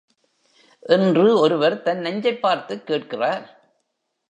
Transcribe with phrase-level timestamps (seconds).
[0.79, 3.73] என்று ஒருவர் தன் நெஞ்சைப் பார்த்துக் கேட்கிறார்.